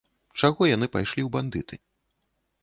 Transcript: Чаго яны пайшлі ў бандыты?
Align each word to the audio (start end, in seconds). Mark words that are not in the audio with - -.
Чаго 0.39 0.69
яны 0.69 0.89
пайшлі 0.95 1.21
ў 1.25 1.29
бандыты? 1.37 1.75